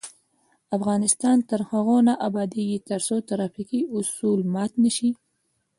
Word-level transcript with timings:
افغانستان 0.77 1.37
تر 1.49 1.59
هغو 1.71 1.97
نه 2.07 2.13
ابادیږي، 2.27 2.77
ترڅو 2.89 3.15
ترافیکي 3.29 3.81
اصول 3.97 4.39
مات 4.53 4.71
نشي. 4.83 5.11